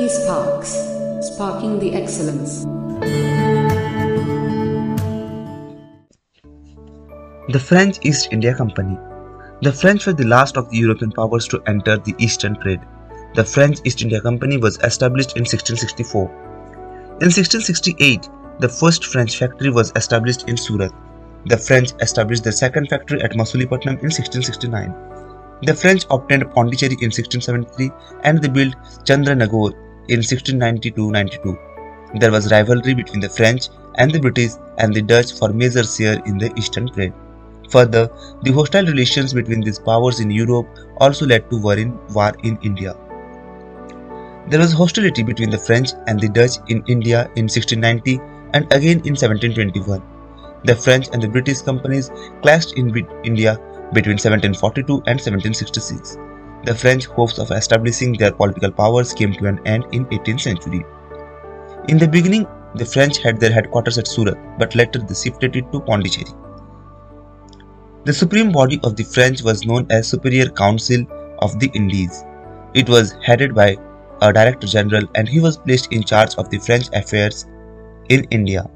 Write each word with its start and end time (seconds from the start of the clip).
eSparks, 0.00 0.72
sparking 1.22 1.78
the 1.78 1.92
excellence. 1.92 2.64
The 7.52 7.60
French 7.60 7.98
East 8.02 8.28
India 8.30 8.54
Company. 8.54 8.96
The 9.60 9.72
French 9.72 10.06
were 10.06 10.14
the 10.14 10.26
last 10.26 10.56
of 10.56 10.70
the 10.70 10.78
European 10.78 11.12
powers 11.12 11.46
to 11.48 11.62
enter 11.66 11.98
the 11.98 12.14
Eastern 12.16 12.58
trade. 12.60 12.80
The 13.34 13.44
French 13.44 13.80
East 13.84 14.00
India 14.00 14.22
Company 14.22 14.56
was 14.56 14.78
established 14.78 15.36
in 15.36 15.42
1664. 15.42 16.22
In 17.20 17.28
1668, 17.28 18.26
the 18.58 18.70
first 18.70 19.04
French 19.04 19.38
factory 19.38 19.68
was 19.68 19.92
established 19.96 20.48
in 20.48 20.56
Surat. 20.56 20.92
The 21.44 21.58
French 21.58 21.90
established 22.00 22.44
their 22.44 22.52
second 22.52 22.88
factory 22.88 23.20
at 23.20 23.32
Masulipatnam 23.32 24.00
in 24.00 24.08
1669. 24.08 24.94
The 25.62 25.74
French 25.74 26.06
obtained 26.08 26.50
Pondicherry 26.52 26.96
in 27.02 27.12
1673 27.12 27.90
and 28.24 28.40
they 28.40 28.48
built 28.48 28.74
Chandranagore 29.04 29.74
in 30.08 30.20
1692-92. 30.20 32.20
There 32.20 32.32
was 32.32 32.50
rivalry 32.50 32.94
between 32.94 33.20
the 33.20 33.28
French 33.28 33.68
and 33.96 34.10
the 34.10 34.20
British 34.20 34.52
and 34.78 34.92
the 34.92 35.02
Dutch 35.02 35.38
for 35.38 35.52
major 35.52 35.84
share 35.84 36.20
in 36.26 36.38
the 36.38 36.52
eastern 36.56 36.88
trade. 36.88 37.12
Further, 37.70 38.10
the 38.42 38.52
hostile 38.52 38.84
relations 38.84 39.32
between 39.32 39.60
these 39.60 39.78
powers 39.78 40.18
in 40.18 40.30
Europe 40.30 40.66
also 40.98 41.26
led 41.26 41.48
to 41.50 41.60
war 41.60 41.76
in, 41.76 41.96
war 42.08 42.32
in 42.42 42.58
India. 42.62 42.96
There 44.48 44.58
was 44.58 44.72
hostility 44.72 45.22
between 45.22 45.50
the 45.50 45.58
French 45.58 45.90
and 46.08 46.18
the 46.18 46.28
Dutch 46.28 46.56
in 46.68 46.82
India 46.88 47.30
in 47.36 47.44
1690 47.44 48.18
and 48.54 48.64
again 48.72 48.98
in 49.06 49.14
1721. 49.14 50.02
The 50.64 50.74
French 50.74 51.06
and 51.12 51.22
the 51.22 51.28
British 51.28 51.60
companies 51.60 52.10
clashed 52.42 52.76
in 52.76 52.88
India 53.24 53.56
between 53.92 54.18
1742 54.18 54.94
and 55.06 55.20
1766. 55.20 56.18
The 56.64 56.74
French 56.74 57.06
hopes 57.06 57.38
of 57.38 57.50
establishing 57.50 58.12
their 58.12 58.32
political 58.32 58.70
powers 58.70 59.14
came 59.14 59.32
to 59.34 59.46
an 59.46 59.66
end 59.66 59.84
in 59.92 60.04
18th 60.06 60.40
century. 60.40 60.84
In 61.88 61.96
the 61.98 62.06
beginning, 62.06 62.46
the 62.74 62.84
French 62.84 63.18
had 63.18 63.40
their 63.40 63.52
headquarters 63.52 63.96
at 63.96 64.06
Surat, 64.06 64.36
but 64.58 64.74
later 64.74 64.98
they 64.98 65.14
shifted 65.14 65.56
it 65.56 65.72
to 65.72 65.80
Pondicherry. 65.80 66.30
The 68.04 68.12
supreme 68.12 68.52
body 68.52 68.78
of 68.84 68.96
the 68.96 69.04
French 69.04 69.42
was 69.42 69.64
known 69.64 69.86
as 69.90 70.08
Superior 70.08 70.50
Council 70.50 71.04
of 71.38 71.58
the 71.58 71.70
Indies. 71.74 72.24
It 72.74 72.88
was 72.88 73.14
headed 73.22 73.54
by 73.54 73.76
a 74.22 74.32
Director 74.32 74.66
General 74.66 75.04
and 75.14 75.28
he 75.28 75.40
was 75.40 75.56
placed 75.56 75.92
in 75.92 76.02
charge 76.02 76.34
of 76.36 76.50
the 76.50 76.58
French 76.58 76.88
affairs 76.92 77.46
in 78.08 78.24
India. 78.30 78.68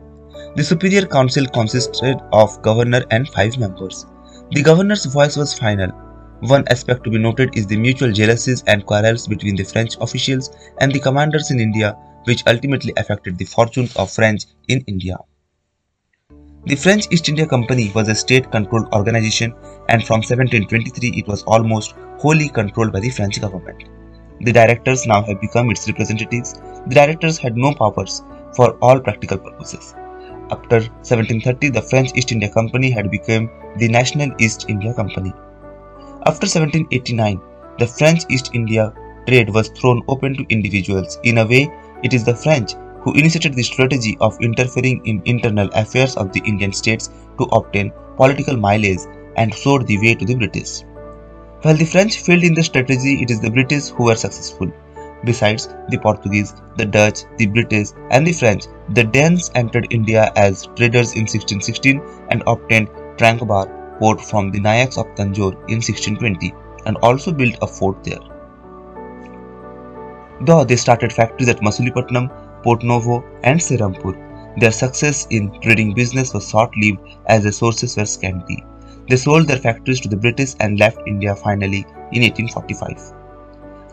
The 0.56 0.64
Superior 0.64 1.06
Council 1.06 1.46
consisted 1.46 2.16
of 2.32 2.60
governor 2.62 3.04
and 3.10 3.28
five 3.28 3.58
members. 3.58 4.06
The 4.50 4.62
governor's 4.62 5.04
voice 5.04 5.36
was 5.36 5.58
final. 5.58 5.92
One 6.40 6.64
aspect 6.68 7.04
to 7.04 7.10
be 7.10 7.18
noted 7.18 7.56
is 7.56 7.66
the 7.66 7.76
mutual 7.76 8.12
jealousies 8.12 8.62
and 8.66 8.84
quarrels 8.84 9.26
between 9.26 9.56
the 9.56 9.64
French 9.64 9.96
officials 10.00 10.50
and 10.80 10.92
the 10.92 11.00
commanders 11.00 11.50
in 11.50 11.60
India, 11.60 11.96
which 12.24 12.42
ultimately 12.46 12.92
affected 12.96 13.38
the 13.38 13.44
fortunes 13.44 13.96
of 13.96 14.10
French 14.10 14.44
in 14.68 14.80
India. 14.86 15.16
The 16.66 16.76
French 16.76 17.06
East 17.10 17.28
India 17.28 17.46
Company 17.46 17.92
was 17.94 18.08
a 18.08 18.14
state-controlled 18.14 18.92
organization 18.94 19.54
and 19.90 20.04
from 20.04 20.20
1723 20.20 21.10
it 21.10 21.28
was 21.28 21.42
almost 21.42 21.94
wholly 22.18 22.48
controlled 22.48 22.92
by 22.92 23.00
the 23.00 23.10
French 23.10 23.40
government. 23.40 23.84
The 24.40 24.52
directors 24.52 25.06
now 25.06 25.22
have 25.22 25.40
become 25.40 25.70
its 25.70 25.86
representatives. 25.86 26.54
The 26.86 26.94
directors 26.94 27.38
had 27.38 27.56
no 27.56 27.74
powers 27.74 28.22
for 28.56 28.78
all 28.82 28.98
practical 28.98 29.38
purposes. 29.38 29.94
After 30.50 30.80
1730, 30.80 31.68
the 31.68 31.82
French 31.82 32.10
East 32.14 32.32
India 32.32 32.50
Company 32.50 32.90
had 32.90 33.10
become 33.10 33.50
the 33.76 33.88
National 33.88 34.30
East 34.38 34.66
India 34.68 34.92
Company. 34.94 35.32
After 36.26 36.46
1789, 36.46 37.38
the 37.78 37.86
French 37.86 38.22
East 38.30 38.52
India 38.54 38.94
trade 39.26 39.50
was 39.50 39.68
thrown 39.68 40.02
open 40.08 40.34
to 40.34 40.46
individuals. 40.48 41.18
In 41.22 41.36
a 41.36 41.46
way, 41.46 41.70
it 42.02 42.14
is 42.14 42.24
the 42.24 42.34
French 42.34 42.72
who 43.02 43.12
initiated 43.12 43.52
the 43.52 43.62
strategy 43.62 44.16
of 44.22 44.40
interfering 44.40 45.04
in 45.04 45.20
internal 45.26 45.68
affairs 45.74 46.16
of 46.16 46.32
the 46.32 46.40
Indian 46.46 46.72
states 46.72 47.10
to 47.38 47.44
obtain 47.52 47.92
political 48.16 48.56
mileage 48.56 49.00
and 49.36 49.54
showed 49.54 49.86
the 49.86 49.98
way 49.98 50.14
to 50.14 50.24
the 50.24 50.34
British. 50.34 50.84
While 51.60 51.76
the 51.76 51.84
French 51.84 52.16
failed 52.22 52.44
in 52.44 52.54
the 52.54 52.62
strategy, 52.62 53.20
it 53.20 53.30
is 53.30 53.42
the 53.42 53.50
British 53.50 53.88
who 53.88 54.04
were 54.04 54.16
successful. 54.16 54.72
Besides 55.26 55.68
the 55.90 55.98
Portuguese, 55.98 56.54
the 56.78 56.86
Dutch, 56.86 57.24
the 57.36 57.48
British, 57.48 57.88
and 58.10 58.26
the 58.26 58.32
French, 58.32 58.64
the 58.94 59.04
Danes 59.04 59.50
entered 59.54 59.88
India 59.90 60.32
as 60.36 60.68
traders 60.74 61.12
in 61.12 61.26
1616 61.28 62.00
and 62.30 62.42
obtained 62.46 62.88
Tranquebar 63.18 63.83
port 63.98 64.20
from 64.20 64.50
the 64.50 64.60
Nayaks 64.60 64.98
of 64.98 65.06
Tanjore 65.14 65.54
in 65.68 65.80
1620 65.80 66.52
and 66.86 66.96
also 66.98 67.32
built 67.32 67.56
a 67.62 67.66
fort 67.66 68.02
there. 68.04 68.20
Though 70.42 70.64
they 70.64 70.76
started 70.76 71.12
factories 71.12 71.48
at 71.48 71.60
Masulipatnam, 71.60 72.30
Port 72.62 72.82
Novo, 72.82 73.24
and 73.42 73.60
Serampur, 73.60 74.14
Their 74.56 74.70
success 74.70 75.26
in 75.30 75.50
trading 75.60 75.94
business 75.94 76.32
was 76.32 76.48
short-lived 76.48 77.00
as 77.26 77.42
their 77.42 77.50
sources 77.50 77.96
were 77.96 78.06
scanty. 78.06 78.64
They 79.08 79.16
sold 79.16 79.48
their 79.48 79.58
factories 79.58 80.00
to 80.00 80.08
the 80.08 80.16
British 80.16 80.54
and 80.60 80.78
left 80.78 81.00
India 81.08 81.34
finally 81.34 81.84
in 82.12 82.22
1845. 82.22 83.12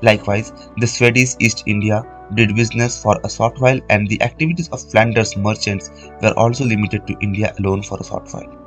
Likewise, 0.03 0.53
the 0.77 0.85
Swedish 0.85 1.35
East 1.39 1.63
India 1.65 2.03
did 2.35 2.55
business 2.55 3.01
for 3.01 3.19
a 3.23 3.29
short 3.29 3.59
while 3.59 3.79
and 3.89 4.07
the 4.07 4.21
activities 4.21 4.69
of 4.69 4.87
Flanders 4.91 5.35
merchants 5.35 5.89
were 6.21 6.33
also 6.37 6.63
limited 6.63 7.07
to 7.07 7.17
India 7.21 7.53
alone 7.59 7.81
for 7.81 7.97
a 7.99 8.05
short 8.05 8.31
while. 8.31 8.60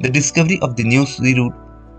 The 0.00 0.10
discovery 0.10 0.58
of 0.60 0.76
the 0.76 0.84
new 0.84 1.06
sea 1.06 1.34
route 1.34 1.54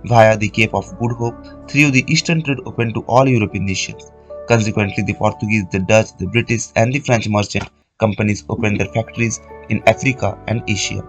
via 0.06 0.38
the 0.38 0.50
Cape 0.50 0.73
of 0.73 0.97
Good 1.00 1.13
Hope 1.13 1.35
threw 1.69 1.91
the 1.91 2.03
eastern 2.07 2.44
trade 2.44 2.59
open 2.66 2.94
to 2.94 3.01
all 3.07 3.28
European 3.28 3.66
nations. 3.66 4.11
Consequently, 4.47 5.03
the 5.03 5.13
Portuguese, 5.13 5.63
the 5.72 5.79
Dutch, 5.79 6.16
the 6.17 6.28
British, 6.28 6.67
and 6.75 6.91
the 6.94 7.00
French 7.00 7.28
merchant 7.29 7.69
companies 7.97 8.44
opened 8.50 8.79
their 8.79 8.94
factories 8.94 9.39
in 9.69 9.81
Africa 9.88 10.38
and 10.47 10.61
Asia. 10.67 11.01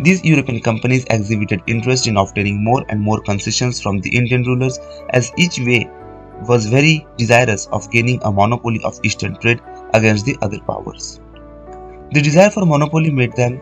These 0.00 0.24
European 0.24 0.60
companies 0.60 1.06
exhibited 1.10 1.62
interest 1.66 2.06
in 2.06 2.16
obtaining 2.16 2.62
more 2.62 2.84
and 2.88 3.00
more 3.00 3.20
concessions 3.22 3.80
from 3.80 4.00
the 4.00 4.10
Indian 4.10 4.42
rulers 4.42 4.78
as 5.10 5.32
each 5.36 5.58
way 5.60 5.88
was 6.46 6.66
very 6.66 7.06
desirous 7.16 7.66
of 7.66 7.90
gaining 7.90 8.20
a 8.24 8.32
monopoly 8.32 8.80
of 8.84 9.00
eastern 9.04 9.36
trade 9.36 9.60
against 9.94 10.26
the 10.26 10.36
other 10.42 10.60
powers. 10.60 11.20
The 12.12 12.20
desire 12.20 12.50
for 12.50 12.66
monopoly 12.66 13.10
made 13.10 13.34
them 13.34 13.60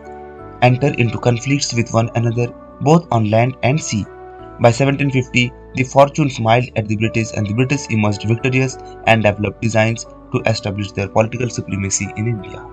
enter 0.61 0.93
into 0.93 1.17
conflicts 1.19 1.73
with 1.73 1.93
one 1.93 2.09
another 2.15 2.53
both 2.81 3.07
on 3.11 3.29
land 3.29 3.55
and 3.63 3.81
sea 3.81 4.05
by 4.59 4.69
1750, 4.69 5.53
the 5.75 5.83
fortune 5.83 6.31
smiled 6.31 6.69
at 6.75 6.87
the 6.87 6.95
British 6.95 7.27
and 7.35 7.45
the 7.45 7.53
British 7.53 7.87
emerged 7.91 8.23
victorious 8.23 8.75
and 9.05 9.21
developed 9.21 9.61
designs 9.61 10.05
to 10.33 10.41
establish 10.47 10.91
their 10.93 11.07
political 11.07 11.47
supremacy 11.47 12.11
in 12.15 12.27
India. 12.27 12.65